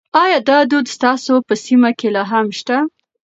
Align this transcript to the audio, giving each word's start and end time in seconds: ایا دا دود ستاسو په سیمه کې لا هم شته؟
ایا 0.23 0.39
دا 0.49 0.57
دود 0.69 0.87
ستاسو 0.95 1.33
په 1.47 1.53
سیمه 1.65 1.89
کې 1.99 2.07
لا 2.15 2.23
هم 2.31 2.47
شته؟ 2.59 2.77